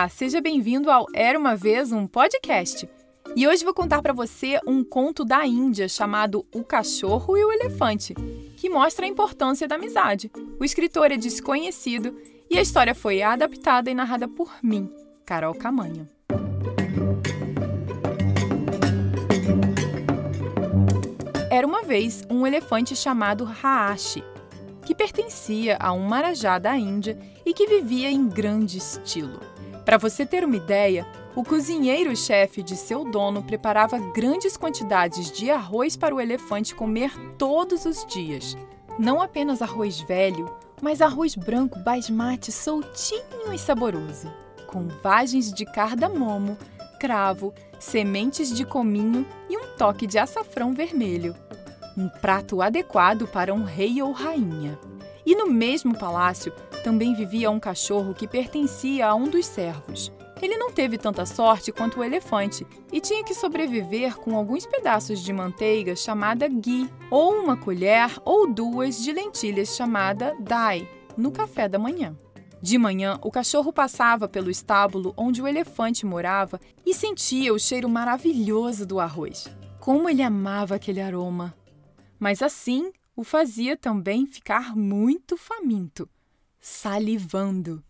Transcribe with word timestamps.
Olá, 0.00 0.08
seja 0.08 0.40
bem-vindo 0.40 0.90
ao 0.90 1.04
Era 1.12 1.38
uma 1.38 1.54
vez 1.54 1.92
um 1.92 2.06
podcast. 2.06 2.88
E 3.36 3.46
hoje 3.46 3.62
vou 3.62 3.74
contar 3.74 4.00
para 4.00 4.14
você 4.14 4.58
um 4.66 4.82
conto 4.82 5.26
da 5.26 5.46
Índia 5.46 5.90
chamado 5.90 6.46
O 6.54 6.64
Cachorro 6.64 7.36
e 7.36 7.44
o 7.44 7.52
Elefante, 7.52 8.14
que 8.56 8.70
mostra 8.70 9.04
a 9.04 9.08
importância 9.08 9.68
da 9.68 9.74
amizade. 9.74 10.32
O 10.58 10.64
escritor 10.64 11.12
é 11.12 11.18
desconhecido 11.18 12.16
e 12.48 12.56
a 12.56 12.62
história 12.62 12.94
foi 12.94 13.20
adaptada 13.20 13.90
e 13.90 13.94
narrada 13.94 14.26
por 14.26 14.50
mim, 14.62 14.90
Carol 15.26 15.52
Camanho. 15.52 16.08
Era 21.50 21.66
uma 21.66 21.82
vez 21.82 22.22
um 22.30 22.46
elefante 22.46 22.96
chamado 22.96 23.44
Raashi, 23.44 24.24
que 24.82 24.94
pertencia 24.94 25.76
a 25.78 25.92
um 25.92 26.04
marajá 26.04 26.58
da 26.58 26.74
Índia 26.74 27.18
e 27.44 27.52
que 27.52 27.66
vivia 27.66 28.10
em 28.10 28.26
grande 28.26 28.78
estilo. 28.78 29.59
Para 29.90 29.98
você 29.98 30.24
ter 30.24 30.44
uma 30.44 30.54
ideia, 30.54 31.04
o 31.34 31.42
cozinheiro-chefe 31.42 32.62
de 32.62 32.76
seu 32.76 33.02
dono 33.02 33.42
preparava 33.42 33.98
grandes 33.98 34.56
quantidades 34.56 35.32
de 35.32 35.50
arroz 35.50 35.96
para 35.96 36.14
o 36.14 36.20
elefante 36.20 36.76
comer 36.76 37.10
todos 37.36 37.84
os 37.86 38.06
dias. 38.06 38.56
Não 38.96 39.20
apenas 39.20 39.60
arroz 39.60 40.00
velho, 40.00 40.48
mas 40.80 41.02
arroz 41.02 41.34
branco 41.34 41.76
basmati 41.80 42.52
soltinho 42.52 43.52
e 43.52 43.58
saboroso, 43.58 44.32
com 44.68 44.86
vagens 45.02 45.52
de 45.52 45.64
cardamomo, 45.64 46.56
cravo, 47.00 47.52
sementes 47.80 48.54
de 48.54 48.64
cominho 48.64 49.26
e 49.48 49.56
um 49.56 49.76
toque 49.76 50.06
de 50.06 50.20
açafrão 50.20 50.72
vermelho. 50.72 51.34
Um 51.98 52.08
prato 52.08 52.62
adequado 52.62 53.26
para 53.26 53.52
um 53.52 53.64
rei 53.64 54.00
ou 54.00 54.12
rainha. 54.12 54.78
E 55.26 55.34
no 55.34 55.48
mesmo 55.48 55.98
palácio 55.98 56.52
também 56.80 57.14
vivia 57.14 57.50
um 57.50 57.60
cachorro 57.60 58.14
que 58.14 58.26
pertencia 58.26 59.06
a 59.06 59.14
um 59.14 59.28
dos 59.28 59.46
servos. 59.46 60.12
Ele 60.42 60.56
não 60.56 60.72
teve 60.72 60.96
tanta 60.96 61.26
sorte 61.26 61.70
quanto 61.70 62.00
o 62.00 62.04
elefante 62.04 62.66
e 62.90 63.00
tinha 63.00 63.22
que 63.22 63.34
sobreviver 63.34 64.16
com 64.16 64.34
alguns 64.34 64.64
pedaços 64.64 65.20
de 65.20 65.32
manteiga 65.32 65.94
chamada 65.94 66.48
ghee, 66.48 66.90
ou 67.10 67.34
uma 67.34 67.56
colher 67.56 68.10
ou 68.24 68.50
duas 68.50 69.02
de 69.02 69.12
lentilhas 69.12 69.76
chamada 69.76 70.34
dai, 70.40 70.88
no 71.16 71.30
café 71.30 71.68
da 71.68 71.78
manhã. 71.78 72.16
De 72.62 72.76
manhã, 72.78 73.18
o 73.22 73.30
cachorro 73.30 73.72
passava 73.72 74.28
pelo 74.28 74.50
estábulo 74.50 75.14
onde 75.16 75.40
o 75.40 75.48
elefante 75.48 76.04
morava 76.04 76.60
e 76.84 76.94
sentia 76.94 77.52
o 77.52 77.58
cheiro 77.58 77.88
maravilhoso 77.88 78.86
do 78.86 79.00
arroz. 79.00 79.46
Como 79.78 80.08
ele 80.08 80.22
amava 80.22 80.74
aquele 80.74 81.00
aroma! 81.00 81.54
Mas 82.18 82.42
assim 82.42 82.92
o 83.16 83.24
fazia 83.24 83.76
também 83.76 84.26
ficar 84.26 84.74
muito 84.76 85.36
faminto, 85.36 86.08
salivando. 86.60 87.82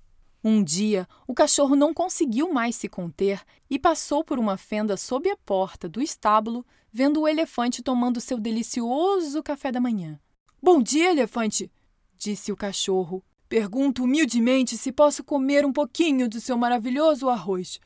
Um 0.42 0.62
dia, 0.64 1.06
o 1.26 1.34
cachorro 1.34 1.76
não 1.76 1.92
conseguiu 1.92 2.52
mais 2.52 2.76
se 2.76 2.88
conter 2.88 3.42
e 3.68 3.78
passou 3.78 4.24
por 4.24 4.38
uma 4.38 4.56
fenda 4.56 4.96
sob 4.96 5.28
a 5.28 5.36
porta 5.36 5.88
do 5.88 6.00
estábulo, 6.00 6.64
vendo 6.90 7.20
o 7.20 7.28
elefante 7.28 7.82
tomando 7.82 8.20
seu 8.20 8.38
delicioso 8.38 9.42
café 9.42 9.70
da 9.70 9.80
manhã. 9.80 10.18
Bom 10.62 10.82
dia, 10.82 11.10
elefante! 11.10 11.70
disse 12.16 12.52
o 12.52 12.56
cachorro. 12.56 13.22
Pergunto 13.48 14.04
humildemente 14.04 14.78
se 14.78 14.92
posso 14.92 15.24
comer 15.24 15.66
um 15.66 15.72
pouquinho 15.72 16.28
do 16.28 16.40
seu 16.40 16.56
maravilhoso 16.56 17.28
arroz. 17.28 17.80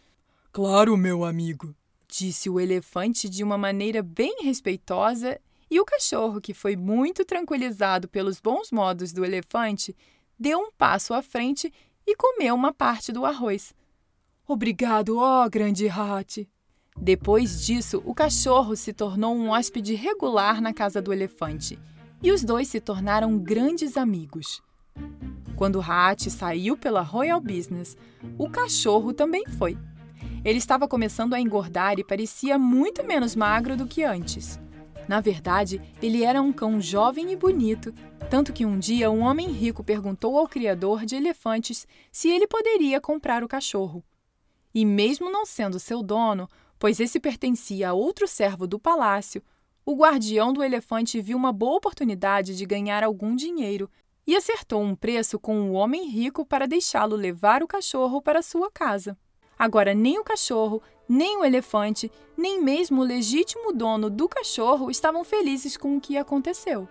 Claro, 0.53 0.97
meu 0.97 1.25
amigo, 1.25 1.75
disse 2.07 2.51
o 2.51 2.61
elefante 2.61 3.29
de 3.29 3.43
uma 3.43 3.57
maneira 3.57 4.03
bem 4.03 4.43
respeitosa 4.43 5.41
e 5.71 5.81
o 5.81 5.85
cachorro, 5.85 6.41
que 6.41 6.53
foi 6.53 6.77
muito 6.77 7.25
tranquilizado 7.25 8.07
pelos 8.07 8.41
bons 8.41 8.71
modos 8.71 9.13
do 9.13 9.25
elefante, 9.25 9.97
deu 10.39 10.59
um 10.59 10.71
passo 10.73 11.15
à 11.15 11.23
frente 11.23 11.73
e 12.07 12.15
comeu 12.17 12.55
uma 12.55 12.73
parte 12.73 13.13
do 13.13 13.25
arroz. 13.25 13.75
Obrigado, 14.47 15.19
ó 15.19 15.49
grande 15.49 15.87
rat. 15.87 16.47
Depois 16.97 17.65
disso, 17.65 18.03
o 18.05 18.15
cachorro 18.15 18.77
se 18.77 18.93
tornou 18.93 19.35
um 19.35 19.51
hóspede 19.51 19.95
regular 19.95 20.61
na 20.61 20.73
casa 20.73 21.03
do 21.03 21.13
elefante 21.13 21.79
e 22.23 22.31
os 22.31 22.45
dois 22.45 22.69
se 22.69 22.81
tornaram 22.81 23.39
grandes 23.39 23.97
amigos. 23.97 24.63
Quando 25.57 25.81
Hat 25.81 26.31
saiu 26.31 26.77
pela 26.77 27.03
Royal 27.03 27.41
Business, 27.41 27.97
o 28.39 28.49
cachorro 28.49 29.13
também 29.13 29.45
foi. 29.59 29.77
Ele 30.45 30.59
estava 30.59 30.89
começando 30.89 31.35
a 31.35 31.41
engordar 31.41 31.99
e 31.99 32.05
parecia 32.05 32.59
muito 32.59 33.05
menos 33.05 33.35
magro 33.35 33.77
do 33.77 33.87
que 33.87 34.03
antes. 34.03 34.59
Na 35.09 35.21
verdade, 35.21 35.81
ele 36.03 36.25
era 36.25 36.41
um 36.41 36.53
cão 36.53 36.81
jovem 36.81 37.31
e 37.33 37.37
bonito, 37.37 37.93
tanto 38.31 38.53
que 38.53 38.65
um 38.65 38.79
dia 38.79 39.11
um 39.11 39.21
homem 39.21 39.51
rico 39.51 39.85
perguntou 39.85 40.39
ao 40.39 40.49
criador 40.49 41.05
de 41.05 41.17
elefantes 41.17 41.87
se 42.11 42.29
ele 42.29 42.47
poderia 42.47 43.01
comprar 43.01 43.45
o 43.45 43.49
cachorro. 43.49 44.03
E 44.75 44.85
mesmo 44.85 45.31
não 45.31 45.45
sendo 45.45 45.79
seu 45.79 46.03
dono, 46.03 46.49
pois 46.79 47.01
esse 47.01 47.21
pertencia 47.21 47.91
a 47.91 47.93
outro 47.93 48.27
servo 48.27 48.67
do 48.67 48.79
palácio, 48.79 49.43
o 49.87 49.95
guardião 49.95 50.53
do 50.53 50.63
elefante 50.63 51.21
viu 51.21 51.37
uma 51.37 51.53
boa 51.53 51.77
oportunidade 51.77 52.57
de 52.57 52.65
ganhar 52.65 53.05
algum 53.05 53.37
dinheiro 53.37 53.91
e 54.27 54.35
acertou 54.35 54.83
um 54.83 54.95
preço 54.95 55.39
com 55.39 55.71
o 55.71 55.75
homem 55.75 56.09
rico 56.09 56.47
para 56.47 56.67
deixá-lo 56.67 57.15
levar 57.15 57.63
o 57.63 57.69
cachorro 57.69 58.23
para 58.23 58.43
sua 58.43 58.71
casa. 58.71 59.17
Agora, 59.65 59.95
nem 59.95 60.19
o 60.19 60.23
cachorro, 60.23 60.83
nem 61.09 61.39
o 61.39 61.45
elefante, 61.45 62.13
nem 62.37 62.63
mesmo 62.63 63.01
o 63.01 63.05
legítimo 63.05 63.73
dono 63.73 64.11
do 64.11 64.29
cachorro 64.29 64.91
estavam 64.91 65.25
felizes 65.25 65.75
com 65.75 65.97
o 65.97 66.01
que 66.03 66.19
aconteceu. 66.19 66.87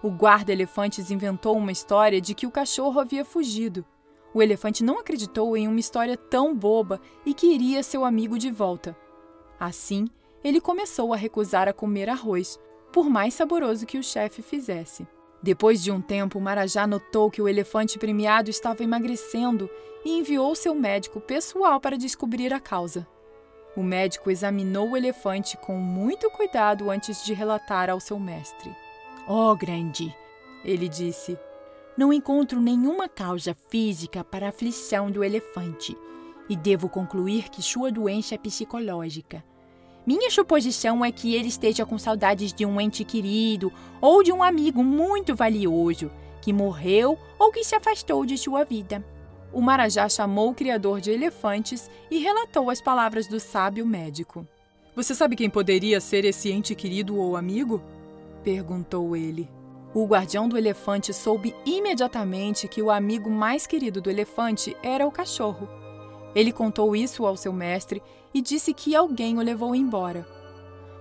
O 0.00 0.08
guarda-elefantes 0.08 1.10
inventou 1.10 1.56
uma 1.56 1.72
história 1.72 2.20
de 2.20 2.36
que 2.36 2.46
o 2.46 2.52
cachorro 2.52 3.00
havia 3.00 3.24
fugido. 3.24 3.84
O 4.32 4.40
elefante 4.40 4.84
não 4.84 5.00
acreditou 5.00 5.56
em 5.56 5.66
uma 5.66 5.80
história 5.80 6.16
tão 6.16 6.54
boba 6.54 7.00
e 7.26 7.34
queria 7.34 7.82
seu 7.82 8.04
amigo 8.04 8.38
de 8.38 8.52
volta. 8.52 8.96
Assim, 9.58 10.06
ele 10.44 10.60
começou 10.60 11.12
a 11.12 11.16
recusar 11.16 11.66
a 11.66 11.72
comer 11.72 12.08
arroz, 12.08 12.60
por 12.92 13.10
mais 13.10 13.34
saboroso 13.34 13.86
que 13.86 13.98
o 13.98 14.04
chefe 14.04 14.40
fizesse. 14.40 15.04
Depois 15.42 15.82
de 15.82 15.90
um 15.90 16.00
tempo, 16.00 16.40
Marajá 16.40 16.86
notou 16.86 17.30
que 17.30 17.42
o 17.42 17.48
elefante 17.48 17.98
premiado 17.98 18.48
estava 18.48 18.82
emagrecendo 18.84 19.68
e 20.04 20.18
enviou 20.18 20.54
seu 20.54 20.74
médico 20.74 21.20
pessoal 21.20 21.80
para 21.80 21.98
descobrir 21.98 22.52
a 22.54 22.60
causa. 22.60 23.06
O 23.76 23.82
médico 23.82 24.30
examinou 24.30 24.90
o 24.90 24.96
elefante 24.96 25.56
com 25.56 25.76
muito 25.76 26.30
cuidado 26.30 26.90
antes 26.90 27.24
de 27.24 27.32
relatar 27.32 27.90
ao 27.90 27.98
seu 27.98 28.20
mestre. 28.20 28.70
Oh, 29.26 29.56
grande, 29.56 30.14
ele 30.64 30.88
disse, 30.88 31.38
não 31.96 32.12
encontro 32.12 32.60
nenhuma 32.60 33.08
causa 33.08 33.54
física 33.68 34.22
para 34.22 34.46
a 34.46 34.48
aflição 34.50 35.10
do 35.10 35.24
elefante 35.24 35.96
e 36.48 36.56
devo 36.56 36.88
concluir 36.88 37.48
que 37.48 37.62
sua 37.62 37.90
doença 37.90 38.34
é 38.34 38.38
psicológica. 38.38 39.42
Minha 40.06 40.30
suposição 40.30 41.04
é 41.04 41.12
que 41.12 41.34
ele 41.34 41.48
esteja 41.48 41.86
com 41.86 41.96
saudades 41.98 42.52
de 42.52 42.66
um 42.66 42.80
ente 42.80 43.04
querido 43.04 43.72
ou 44.00 44.22
de 44.22 44.32
um 44.32 44.42
amigo 44.42 44.82
muito 44.82 45.34
valioso 45.34 46.10
que 46.40 46.52
morreu 46.52 47.16
ou 47.38 47.52
que 47.52 47.62
se 47.62 47.74
afastou 47.74 48.26
de 48.26 48.36
sua 48.36 48.64
vida. 48.64 49.04
O 49.52 49.60
Marajá 49.60 50.08
chamou 50.08 50.50
o 50.50 50.54
criador 50.54 51.00
de 51.00 51.10
elefantes 51.10 51.88
e 52.10 52.18
relatou 52.18 52.68
as 52.68 52.80
palavras 52.80 53.28
do 53.28 53.38
sábio 53.38 53.86
médico. 53.86 54.46
Você 54.96 55.14
sabe 55.14 55.36
quem 55.36 55.48
poderia 55.48 56.00
ser 56.00 56.24
esse 56.24 56.50
ente 56.50 56.74
querido 56.74 57.16
ou 57.16 57.36
amigo? 57.36 57.80
perguntou 58.42 59.16
ele. 59.16 59.48
O 59.94 60.04
guardião 60.04 60.48
do 60.48 60.58
elefante 60.58 61.14
soube 61.14 61.54
imediatamente 61.64 62.66
que 62.66 62.82
o 62.82 62.90
amigo 62.90 63.30
mais 63.30 63.66
querido 63.66 64.00
do 64.00 64.10
elefante 64.10 64.76
era 64.82 65.06
o 65.06 65.12
cachorro. 65.12 65.68
Ele 66.34 66.52
contou 66.52 66.96
isso 66.96 67.26
ao 67.26 67.36
seu 67.36 67.52
mestre 67.52 68.02
e 68.32 68.40
disse 68.40 68.72
que 68.72 68.96
alguém 68.96 69.38
o 69.38 69.42
levou 69.42 69.74
embora. 69.74 70.26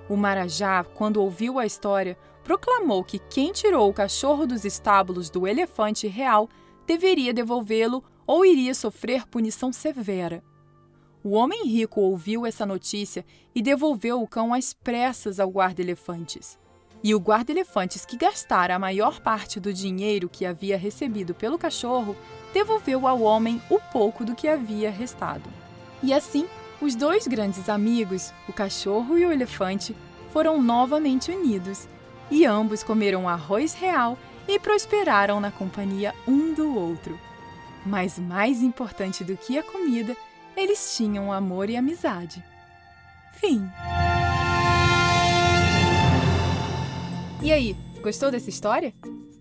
O 0.09 0.17
Marajá, 0.17 0.83
quando 0.83 1.21
ouviu 1.21 1.57
a 1.57 1.65
história, 1.65 2.17
proclamou 2.43 3.03
que 3.03 3.19
quem 3.19 3.51
tirou 3.51 3.89
o 3.89 3.93
cachorro 3.93 4.45
dos 4.45 4.65
estábulos 4.65 5.29
do 5.29 5.47
elefante 5.47 6.07
real 6.07 6.49
deveria 6.85 7.33
devolvê-lo 7.33 8.03
ou 8.27 8.45
iria 8.45 8.73
sofrer 8.73 9.27
punição 9.27 9.71
severa. 9.71 10.43
O 11.23 11.31
homem 11.31 11.67
rico 11.67 12.01
ouviu 12.01 12.45
essa 12.45 12.65
notícia 12.65 13.23
e 13.53 13.61
devolveu 13.61 14.21
o 14.21 14.27
cão 14.27 14.53
às 14.53 14.73
pressas 14.73 15.39
ao 15.39 15.49
guarda-elefantes. 15.49 16.59
E 17.03 17.15
o 17.15 17.19
guarda-elefantes, 17.19 18.05
que 18.05 18.17
gastara 18.17 18.75
a 18.75 18.79
maior 18.79 19.19
parte 19.21 19.59
do 19.59 19.73
dinheiro 19.73 20.29
que 20.29 20.45
havia 20.45 20.77
recebido 20.77 21.33
pelo 21.33 21.57
cachorro, 21.57 22.15
devolveu 22.53 23.07
ao 23.07 23.21
homem 23.21 23.61
o 23.69 23.79
pouco 23.79 24.23
do 24.25 24.35
que 24.35 24.47
havia 24.47 24.91
restado. 24.91 25.49
E 26.03 26.13
assim, 26.13 26.47
os 26.81 26.95
dois 26.95 27.27
grandes 27.27 27.69
amigos, 27.69 28.33
o 28.47 28.53
cachorro 28.53 29.17
e 29.17 29.25
o 29.25 29.31
elefante, 29.31 29.95
foram 30.31 30.61
novamente 30.61 31.31
unidos, 31.31 31.87
e 32.29 32.45
ambos 32.45 32.81
comeram 32.81 33.27
arroz 33.27 33.73
real 33.73 34.17
e 34.47 34.57
prosperaram 34.57 35.39
na 35.39 35.51
companhia 35.51 36.13
um 36.27 36.53
do 36.53 36.75
outro. 36.75 37.19
Mas 37.85 38.17
mais 38.17 38.61
importante 38.61 39.23
do 39.23 39.35
que 39.37 39.57
a 39.57 39.63
comida, 39.63 40.15
eles 40.55 40.95
tinham 40.95 41.31
amor 41.31 41.69
e 41.69 41.75
amizade. 41.75 42.43
Fim. 43.33 43.69
E 47.41 47.51
aí, 47.51 47.75
gostou 48.01 48.29
dessa 48.29 48.49
história? 48.49 48.93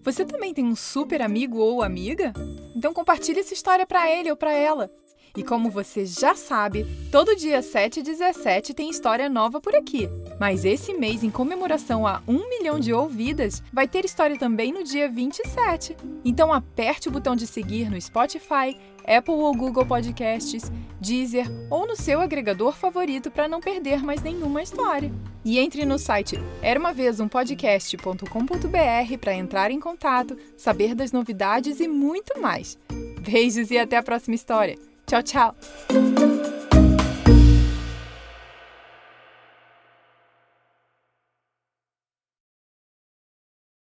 Você 0.02 0.24
também 0.24 0.54
tem 0.54 0.64
um 0.64 0.74
super 0.74 1.20
amigo 1.20 1.58
ou 1.58 1.82
amiga? 1.82 2.32
Então 2.74 2.92
compartilhe 2.92 3.40
essa 3.40 3.52
história 3.52 3.86
para 3.86 4.10
ele 4.10 4.30
ou 4.30 4.36
para 4.36 4.52
ela. 4.52 4.90
E 5.36 5.44
como 5.44 5.70
você 5.70 6.04
já 6.06 6.34
sabe, 6.34 6.86
todo 7.12 7.36
dia 7.36 7.62
7 7.62 8.00
e 8.00 8.02
17 8.02 8.74
tem 8.74 8.90
história 8.90 9.28
nova 9.28 9.60
por 9.60 9.74
aqui. 9.74 10.08
Mas 10.40 10.64
esse 10.64 10.92
mês, 10.94 11.22
em 11.22 11.28
comemoração 11.28 12.06
a 12.06 12.22
um 12.26 12.48
milhão 12.48 12.80
de 12.80 12.94
ouvidas, 12.94 13.62
vai 13.70 13.86
ter 13.86 14.06
história 14.06 14.38
também 14.38 14.72
no 14.72 14.82
dia 14.82 15.06
27. 15.06 15.94
Então 16.24 16.50
aperte 16.50 17.08
o 17.08 17.12
botão 17.12 17.36
de 17.36 17.46
seguir 17.46 17.90
no 17.90 18.00
Spotify, 18.00 18.74
Apple 19.06 19.34
ou 19.34 19.54
Google 19.54 19.84
Podcasts, 19.84 20.72
Deezer 20.98 21.46
ou 21.68 21.86
no 21.86 21.94
seu 21.94 22.22
agregador 22.22 22.72
favorito 22.72 23.30
para 23.30 23.48
não 23.48 23.60
perder 23.60 24.02
mais 24.02 24.22
nenhuma 24.22 24.62
história. 24.62 25.12
E 25.44 25.58
entre 25.58 25.84
no 25.84 25.98
site 25.98 26.38
eramavezumpodcast.com.br 26.62 29.18
para 29.20 29.34
entrar 29.34 29.70
em 29.70 29.78
contato, 29.78 30.38
saber 30.56 30.94
das 30.94 31.12
novidades 31.12 31.80
e 31.80 31.88
muito 31.88 32.40
mais. 32.40 32.78
Beijos 33.20 33.70
e 33.70 33.76
até 33.76 33.98
a 33.98 34.02
próxima 34.02 34.36
história. 34.36 34.78
Tchau, 35.06 35.22
tchau! 35.22 35.54